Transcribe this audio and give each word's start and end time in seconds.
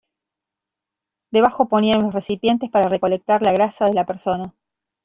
Debajo 1.29 1.67
ponían 1.67 1.99
unos 1.99 2.15
recipientes 2.15 2.71
para 2.71 2.89
recolectar 2.89 3.43
la 3.43 3.51
grasa 3.51 3.85
de 3.85 3.93
la 3.93 4.07
persona. 4.07 4.55